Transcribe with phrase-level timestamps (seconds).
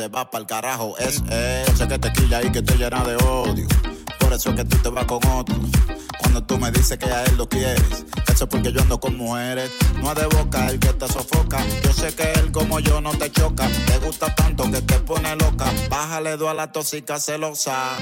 [0.00, 1.76] se va para el carajo es él.
[1.76, 3.68] Sé que te quilla y que te llena de odio.
[4.18, 5.54] Por eso es que tú te vas con otro.
[6.18, 9.14] Cuando tú me dices que a él lo quieres, eso es porque yo ando con
[9.18, 9.70] mujeres.
[10.00, 11.58] No es de boca el que te sofoca.
[11.84, 13.68] Yo sé que él como yo no te choca.
[13.68, 15.66] Te gusta tanto que te pone loca.
[15.90, 17.98] Bájale dos a la tóxica celosa.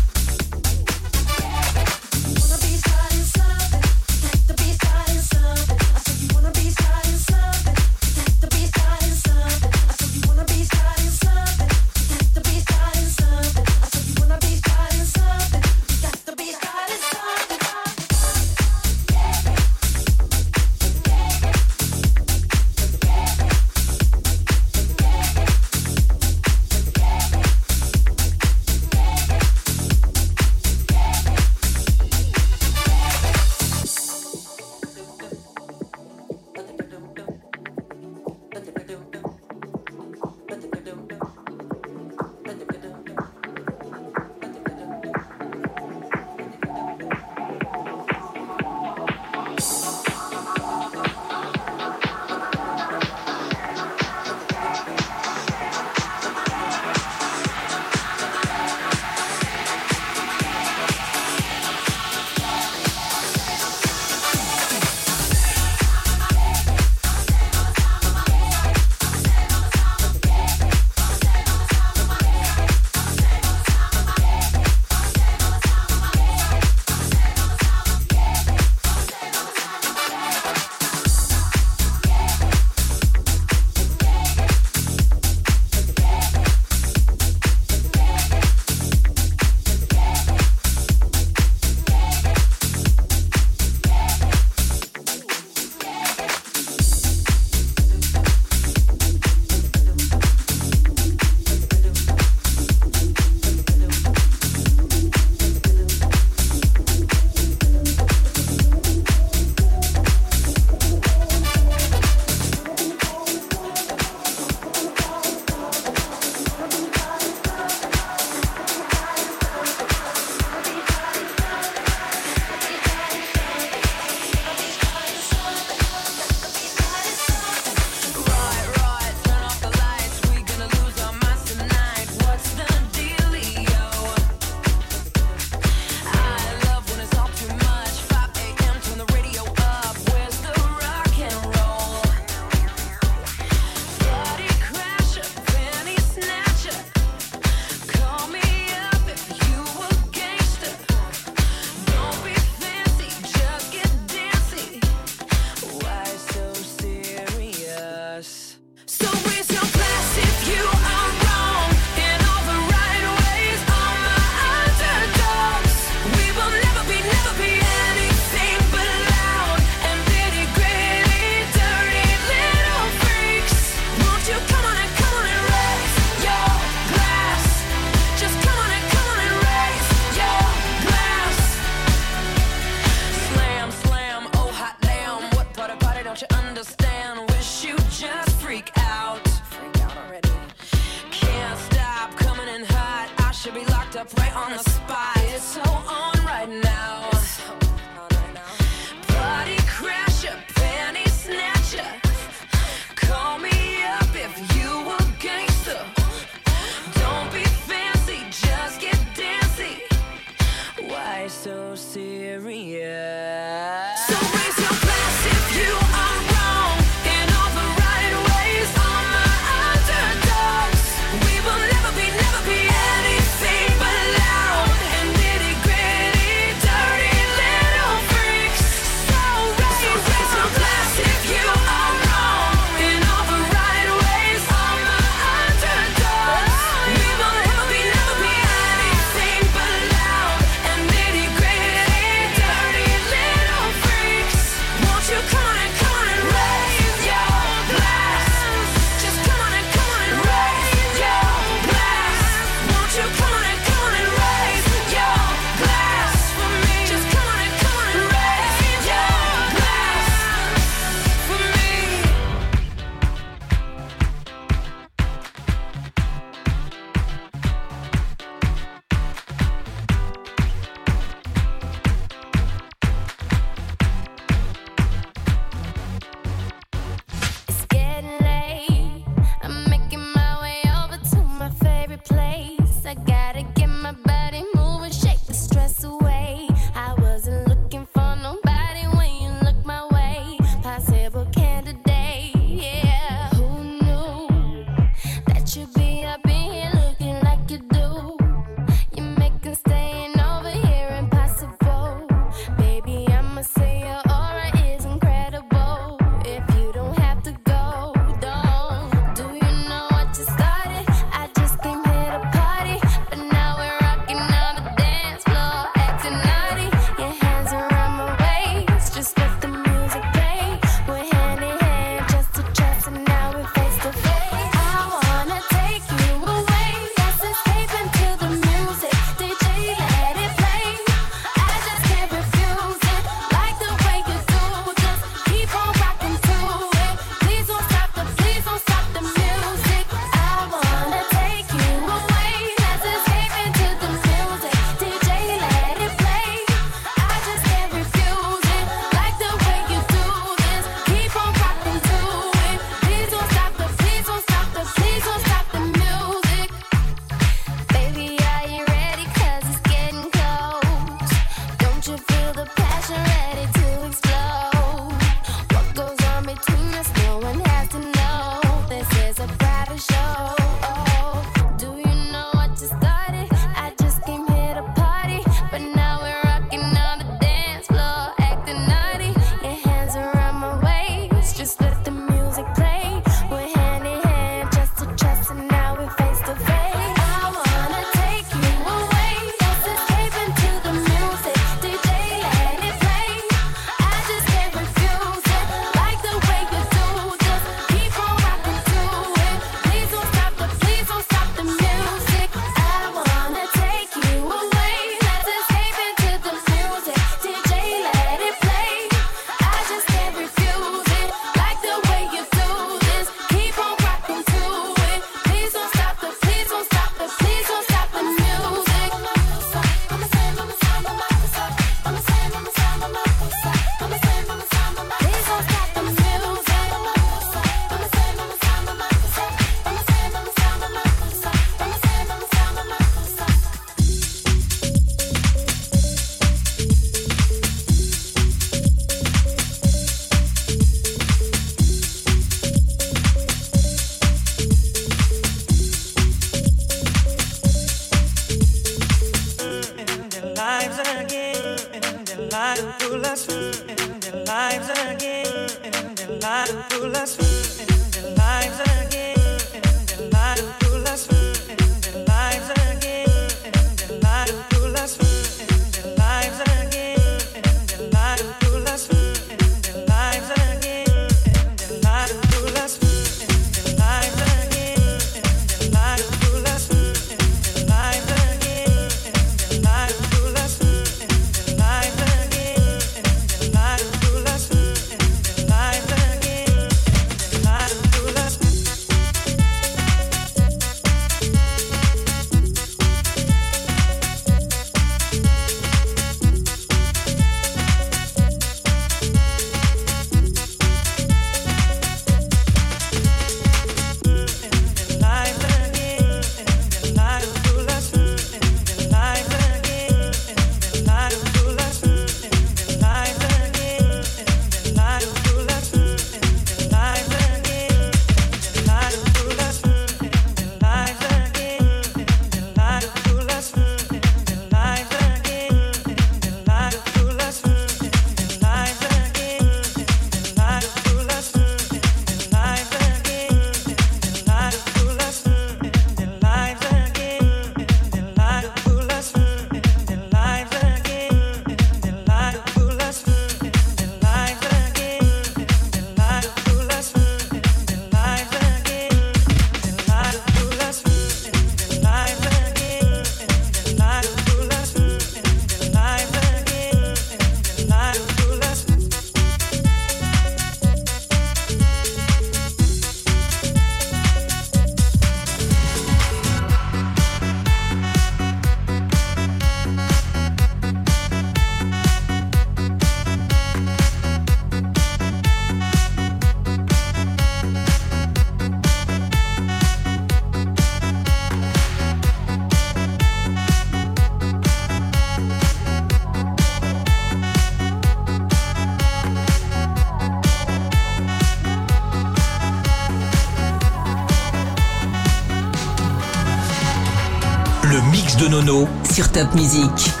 [598.91, 600.00] Sur Top Music.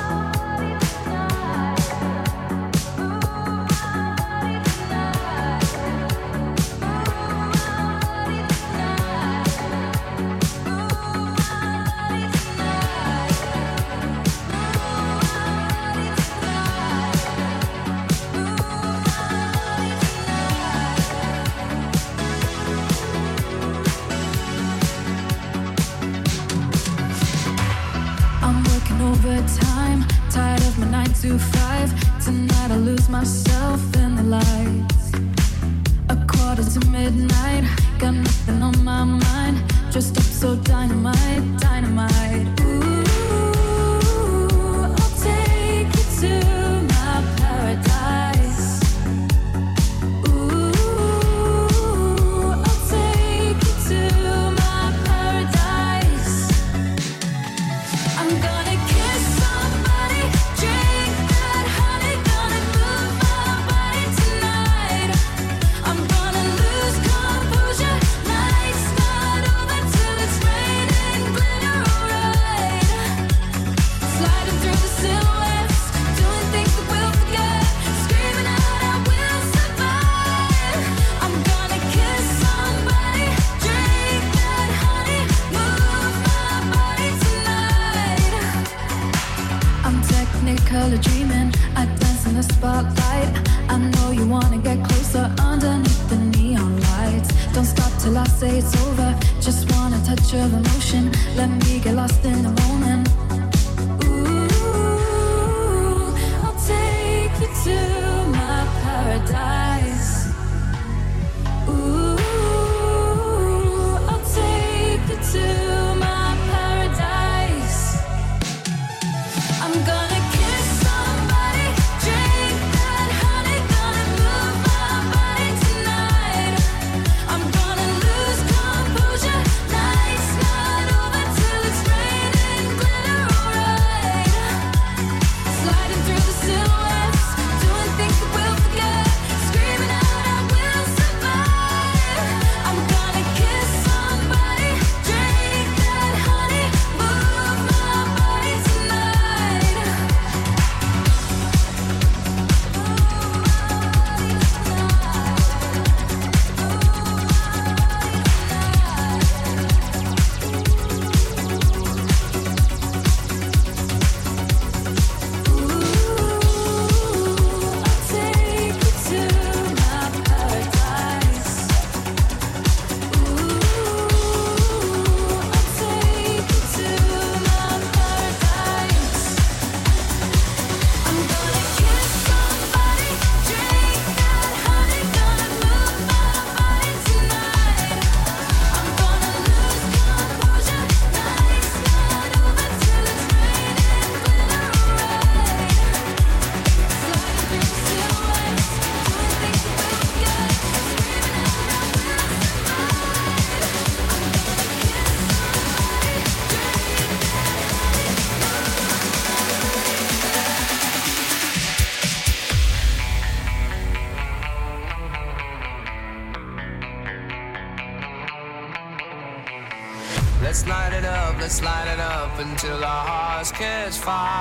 [224.01, 224.40] Fire.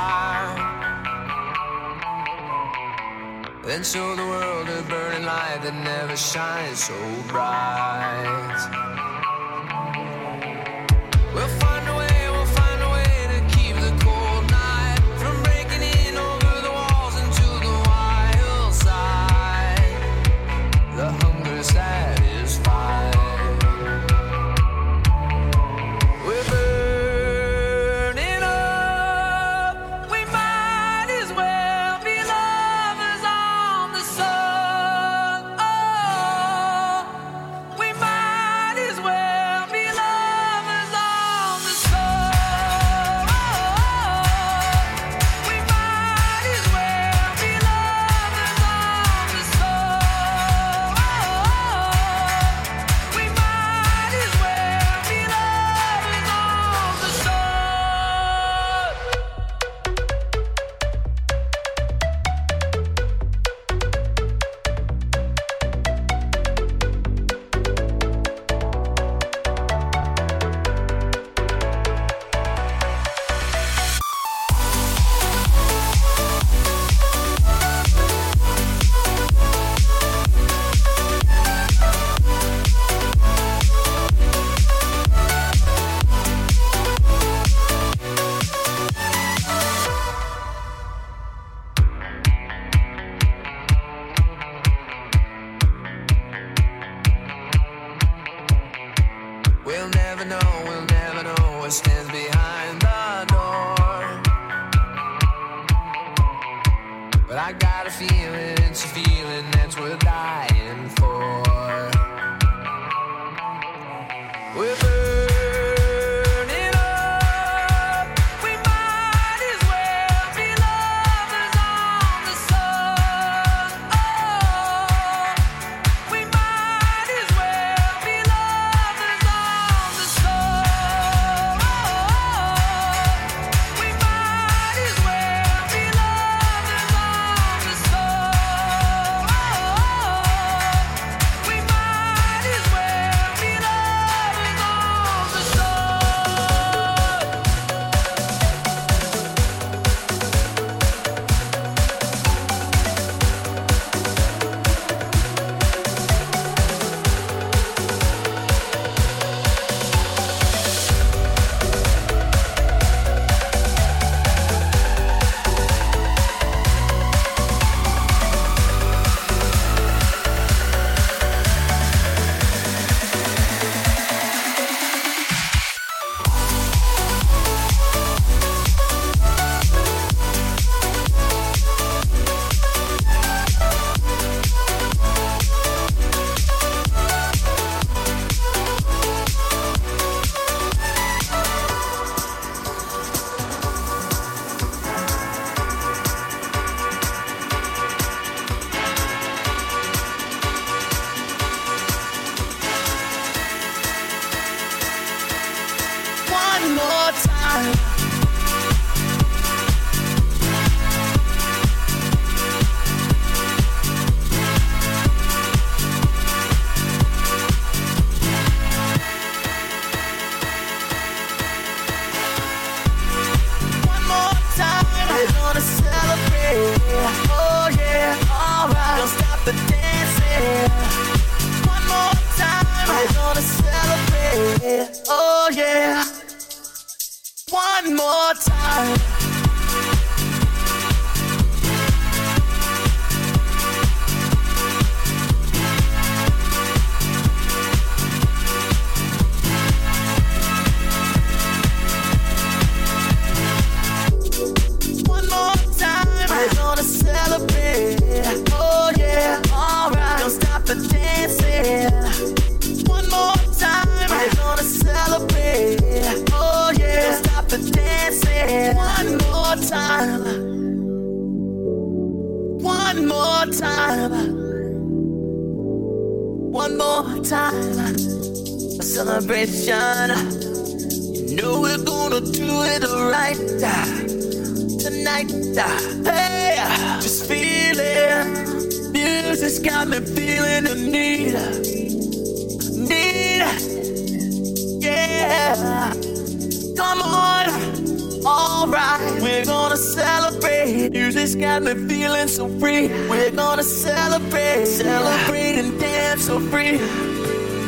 [296.90, 300.90] Come on, alright, we're gonna celebrate.
[300.90, 302.88] Music's got me feeling so free.
[303.08, 306.78] We're gonna celebrate, celebrate and dance so free.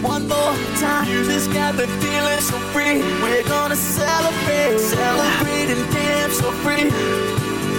[0.03, 2.99] One more time, music's got me feeling so free.
[3.23, 6.91] We're gonna celebrate, celebrate and dance so free.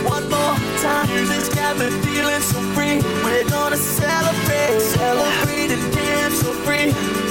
[0.07, 3.01] One more time, music's got me feeling so free.
[3.25, 7.22] We're gonna celebrate, celebrate and dance so free.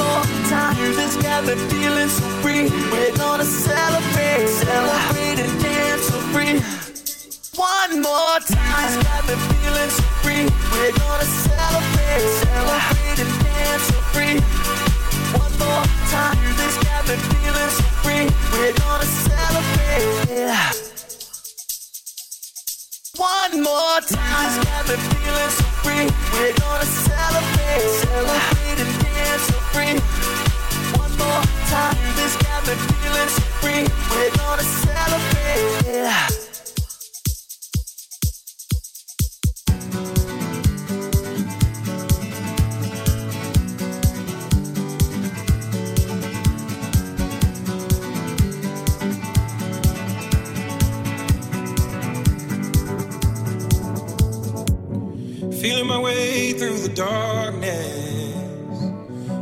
[0.00, 2.64] More time, music's got me feeling so free.
[2.90, 6.56] We're gonna celebrate, celebrate and dance so free.
[7.60, 10.44] One more time, it's got me feeling so free.
[10.72, 14.36] We're gonna celebrate, celebrate and dance so free.
[15.36, 18.26] One more time, music's got me feeling so free.
[18.56, 20.06] We're gonna celebrate.
[23.18, 26.06] One more time, it's got me feeling so free.
[26.32, 28.59] We're gonna celebrate, celebrate
[29.30, 29.94] dance so free.
[30.98, 33.84] One more time, this got me feeling so free.
[34.10, 36.36] We're gonna celebrate.
[55.60, 58.09] Feeling my way through the darkness,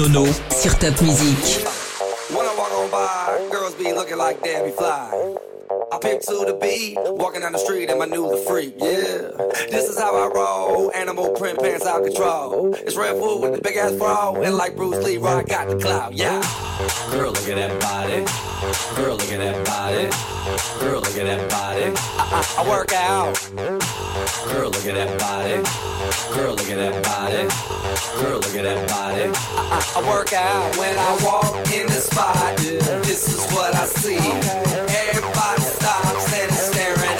[0.00, 1.66] sur Top Music.
[2.30, 5.36] When I walk on by, girls be looking like Debbie Fly.
[5.92, 9.28] I pick to the beat, walking down the street in my new the freak, yeah.
[9.70, 12.74] This is how I roll, animal print pants out control.
[12.74, 15.76] It's Red Bull with the big ass bra, and like Bruce Lee, I got the
[15.78, 16.40] clout, yeah.
[17.10, 18.24] Girl, look at that body.
[18.94, 20.06] Girl, look at that body.
[20.78, 21.92] Girl, look at that body.
[21.96, 23.34] I, I, I work out.
[24.46, 25.58] Girl, look at that body.
[26.34, 27.48] Girl, look at that body.
[28.22, 29.26] Girl, look at that body.
[29.26, 32.56] I, I, I work out when I walk in the spot.
[32.58, 34.18] This is what I see.
[35.10, 37.19] Everybody stops and is staring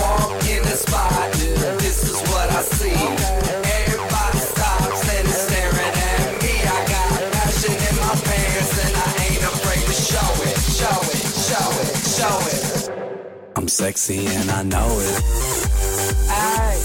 [0.00, 1.32] walk in the spot.
[1.78, 2.96] This is what I see.
[3.80, 6.54] Everybody stops and is staring at me.
[6.64, 11.26] I got passion in my pants and I ain't afraid to show it, show it,
[11.48, 12.62] show it, show it.
[13.56, 15.16] I'm sexy and I know it.
[16.30, 16.80] Aye.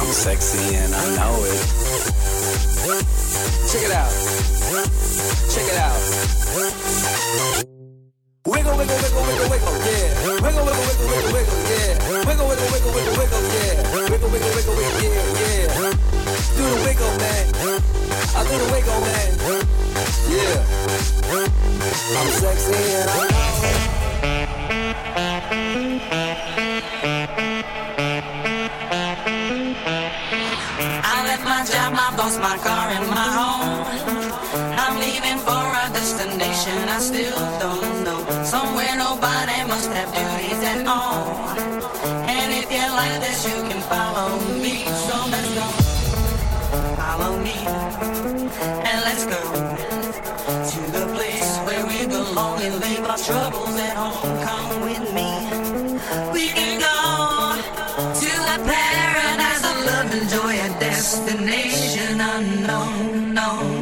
[0.00, 1.62] I'm sexy and I know it.
[3.70, 4.12] Check it out.
[5.52, 7.75] Check it out.
[8.46, 10.22] Wiggle, wiggle, wiggle, wiggle, yeah.
[10.38, 11.98] Wiggle, wiggle, wiggle, wiggle, wiggle, yeah.
[12.26, 13.74] Wiggle, wiggle, wiggle, wiggle, wiggle, yeah.
[13.90, 15.90] Wiggle, wiggle, wiggle, wiggle, yeah, yeah.
[16.54, 17.44] Do the wiggle, man.
[18.36, 19.28] I do the wiggle, man.
[20.30, 20.62] Yeah.
[22.14, 23.46] I'm sexy and I know.
[31.02, 33.35] I left my job, my boss, my car, and my
[39.16, 41.24] nobody must have duties at all.
[42.28, 44.28] And if you like this, you can follow
[44.62, 44.84] me.
[45.06, 45.66] So let's go.
[47.00, 47.56] Follow me.
[48.88, 49.40] And let's go
[50.70, 54.36] to the place where we belong and leave our troubles at home.
[54.48, 55.30] Come with me.
[56.32, 56.96] We can go
[58.22, 63.75] to a paradise of love and joy, a destination unknown, no,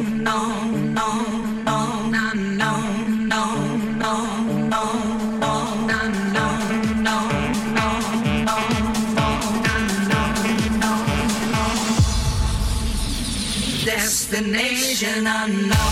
[15.05, 15.84] Imagine I'm not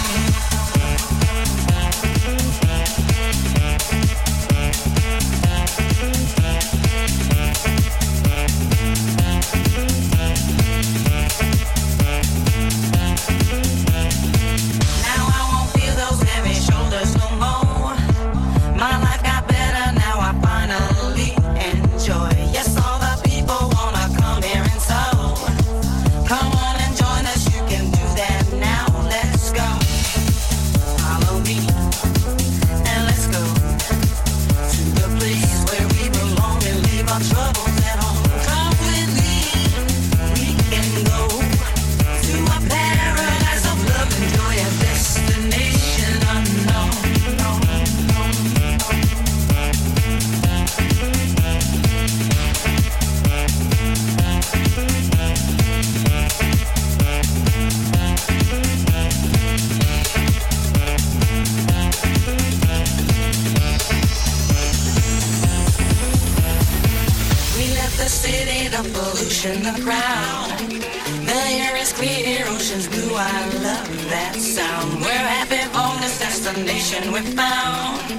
[76.94, 78.12] destination we found.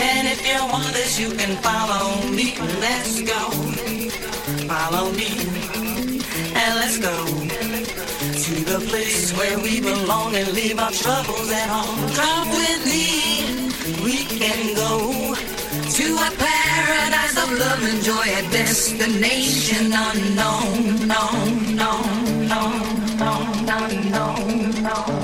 [0.00, 2.54] And if you want this, you can follow me.
[2.80, 3.50] Let's go.
[4.68, 5.30] Follow me.
[6.54, 7.14] And let's go
[8.44, 12.10] to the place where we belong and leave our troubles at home.
[12.14, 13.64] Come with me.
[14.02, 21.30] We can go to a paradise of love and joy, a destination unknown, no,
[21.74, 22.02] no,
[22.46, 22.72] no,
[23.18, 23.32] no,
[23.64, 24.34] no, no,
[24.80, 25.23] no,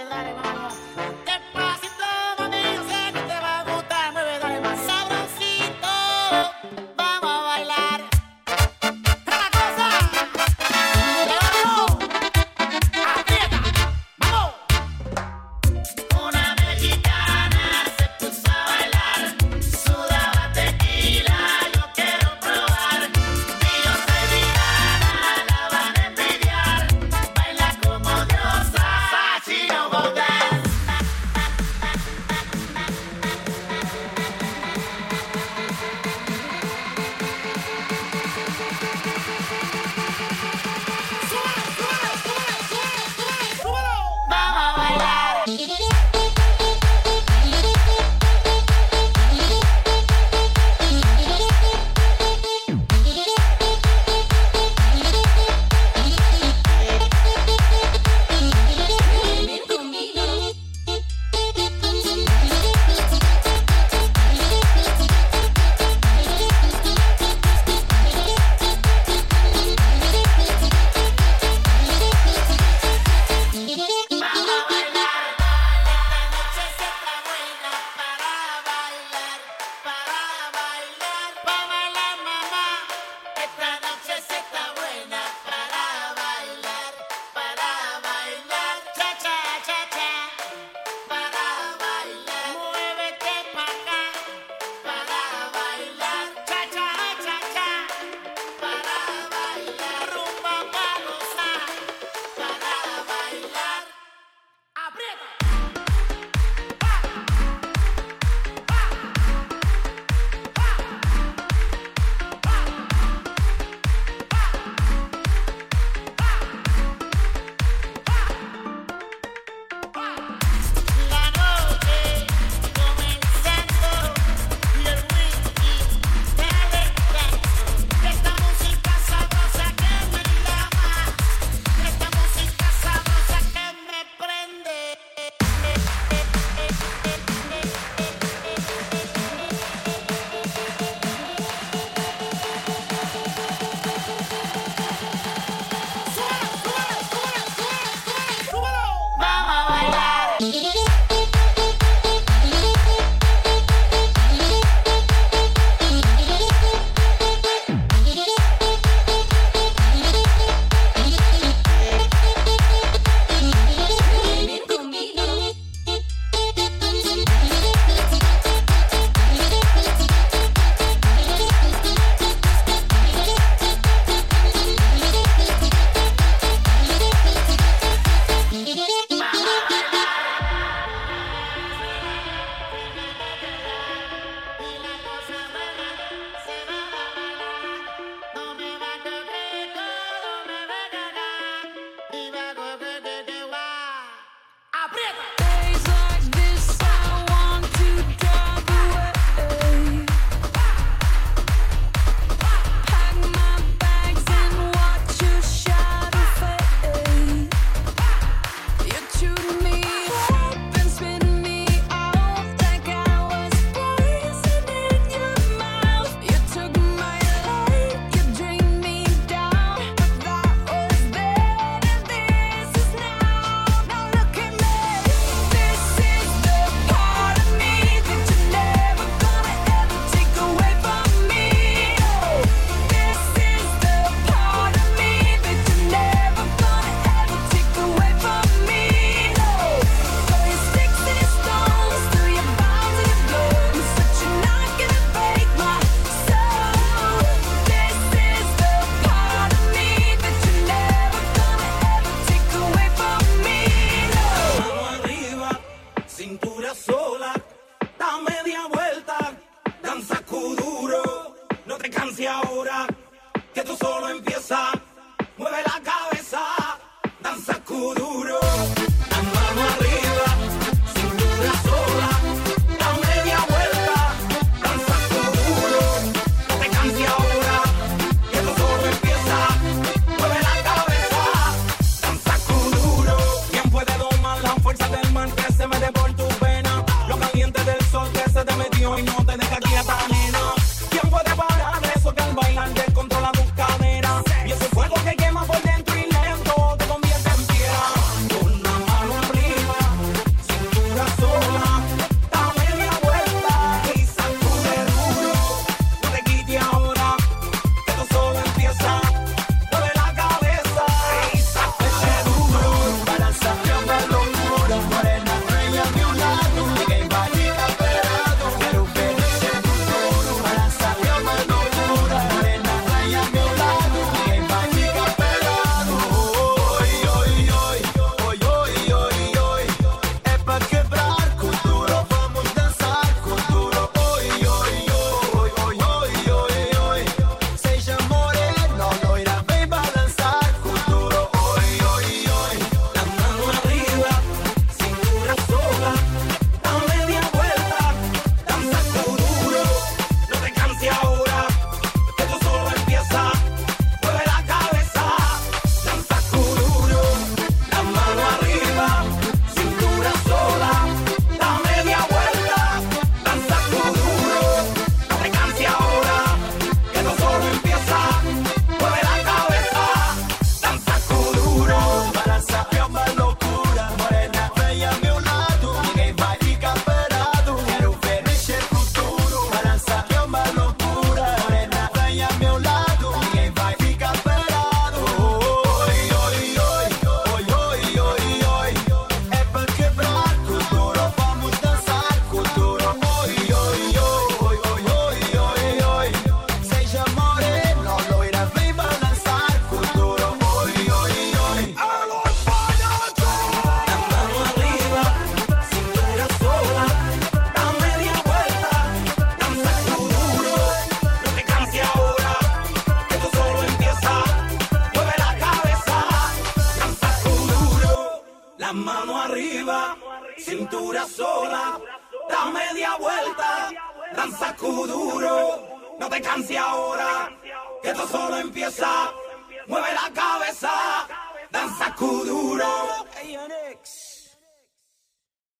[0.00, 0.02] encantar.
[0.02, 0.62] Mueve, dale, vamos.
[0.62, 0.71] Despacito,